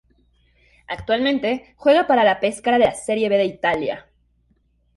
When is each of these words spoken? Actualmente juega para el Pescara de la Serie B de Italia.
Actualmente 0.87 1.75
juega 1.77 2.07
para 2.07 2.27
el 2.27 2.39
Pescara 2.39 2.79
de 2.79 2.85
la 2.85 2.95
Serie 2.95 3.29
B 3.29 3.37
de 3.37 3.45
Italia. 3.45 4.07